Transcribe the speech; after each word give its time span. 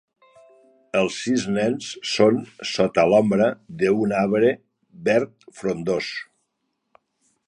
Els 1.01 1.17
sis 1.25 1.43
nens 1.57 1.89
són 2.11 2.39
sota 2.69 3.05
l'ombra 3.11 3.49
d'un 3.83 4.15
arbre 4.23 4.51
verd 5.11 5.49
frondós. 5.61 6.09